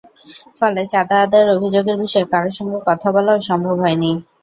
ফলে 0.57 0.81
চাঁদা 0.91 1.15
আদায়ের 1.21 1.49
অভিযোগের 1.55 1.97
বিষয়ে 2.03 2.31
কারও 2.33 2.51
সঙ্গে 2.57 2.79
কথা 2.87 3.07
বলাও 3.15 3.37
সম্ভব 3.49 3.75
হয়নি। 3.83 4.11